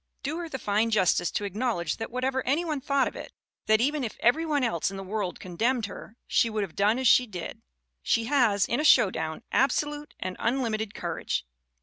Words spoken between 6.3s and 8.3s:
would have done as she did. She